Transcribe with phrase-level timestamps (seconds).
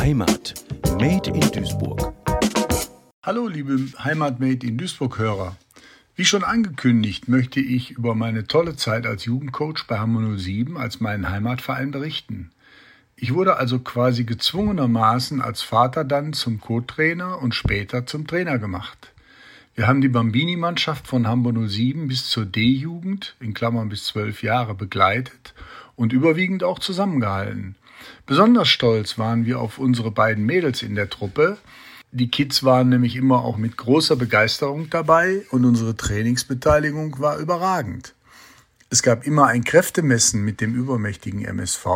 [0.00, 0.54] Heimat.
[0.98, 2.14] Made in Duisburg.
[3.22, 5.56] Hallo, liebe Heimat Made in Duisburg-Hörer.
[6.16, 11.00] Wie schon angekündigt, möchte ich über meine tolle Zeit als Jugendcoach bei Hamburg 07 als
[11.00, 12.50] meinen Heimatverein berichten.
[13.14, 19.12] Ich wurde also quasi gezwungenermaßen als Vater dann zum Co-Trainer und später zum Trainer gemacht.
[19.74, 24.74] Wir haben die Bambini-Mannschaft von Hamburg 07 bis zur D-Jugend, in Klammern bis zwölf Jahre,
[24.74, 25.52] begleitet
[26.00, 27.76] und überwiegend auch zusammengehalten.
[28.24, 31.58] Besonders stolz waren wir auf unsere beiden Mädels in der Truppe.
[32.10, 38.14] Die Kids waren nämlich immer auch mit großer Begeisterung dabei und unsere Trainingsbeteiligung war überragend.
[38.88, 41.86] Es gab immer ein Kräftemessen mit dem übermächtigen MSV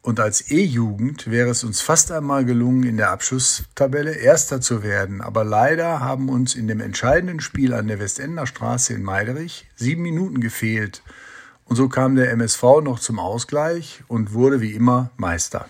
[0.00, 5.20] und als E-Jugend wäre es uns fast einmal gelungen, in der Abschlusstabelle Erster zu werden.
[5.20, 10.00] Aber leider haben uns in dem entscheidenden Spiel an der Westender Straße in Meiderich sieben
[10.00, 11.02] Minuten gefehlt.
[11.66, 15.68] Und so kam der MSV noch zum Ausgleich und wurde wie immer Meister.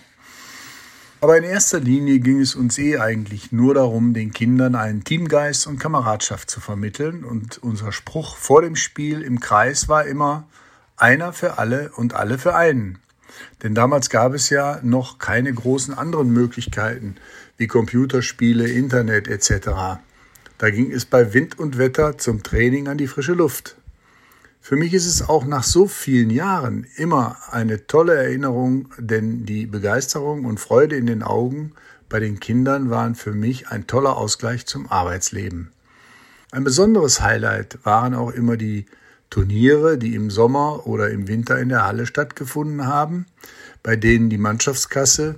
[1.19, 5.65] Aber in erster Linie ging es uns eh eigentlich nur darum, den Kindern einen Teamgeist
[5.65, 7.23] und Kameradschaft zu vermitteln.
[7.23, 10.47] Und unser Spruch vor dem Spiel im Kreis war immer
[10.95, 12.99] einer für alle und alle für einen.
[13.63, 17.15] Denn damals gab es ja noch keine großen anderen Möglichkeiten
[17.57, 19.99] wie Computerspiele, Internet etc.
[20.59, 23.75] Da ging es bei Wind und Wetter zum Training an die frische Luft.
[24.67, 29.65] Für mich ist es auch nach so vielen Jahren immer eine tolle Erinnerung, denn die
[29.65, 31.71] Begeisterung und Freude in den Augen
[32.09, 35.71] bei den Kindern waren für mich ein toller Ausgleich zum Arbeitsleben.
[36.51, 38.87] Ein besonderes Highlight waren auch immer die
[39.29, 43.25] Turniere, die im Sommer oder im Winter in der Halle stattgefunden haben,
[43.83, 45.35] bei denen die Mannschaftskasse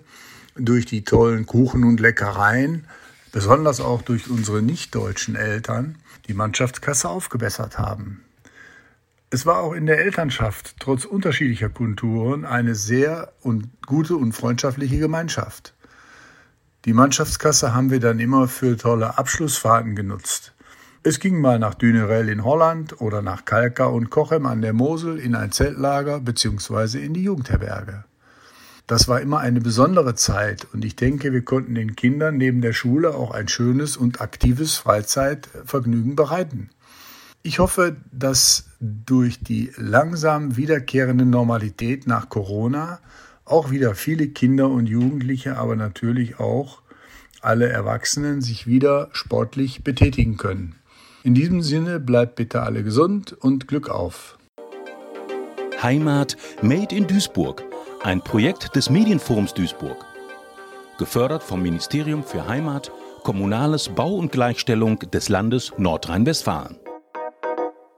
[0.55, 2.87] durch die tollen Kuchen und Leckereien,
[3.31, 8.23] besonders auch durch unsere nicht-deutschen Eltern, die Mannschaftskasse aufgebessert haben.
[9.31, 14.97] Es war auch in der Elternschaft, trotz unterschiedlicher Kulturen, eine sehr und gute und freundschaftliche
[14.97, 15.75] Gemeinschaft.
[16.85, 20.55] Die Mannschaftskasse haben wir dann immer für tolle Abschlussfahrten genutzt.
[21.03, 25.19] Es ging mal nach Dünerell in Holland oder nach Kalka und Kochem an der Mosel
[25.19, 26.97] in ein Zeltlager bzw.
[27.05, 28.05] in die Jugendherberge.
[28.87, 32.73] Das war immer eine besondere Zeit und ich denke, wir konnten den Kindern neben der
[32.73, 36.71] Schule auch ein schönes und aktives Freizeitvergnügen bereiten.
[37.41, 42.99] Ich hoffe, dass durch die langsam wiederkehrende Normalität nach Corona
[43.45, 46.81] auch wieder viele Kinder und Jugendliche, aber natürlich auch
[47.41, 50.75] alle Erwachsenen sich wieder sportlich betätigen können.
[51.23, 54.37] In diesem Sinne bleibt bitte alle gesund und Glück auf.
[55.81, 57.63] Heimat Made in Duisburg,
[58.03, 60.05] ein Projekt des Medienforums Duisburg.
[60.97, 62.91] Gefördert vom Ministerium für Heimat,
[63.23, 66.77] Kommunales Bau und Gleichstellung des Landes Nordrhein-Westfalen.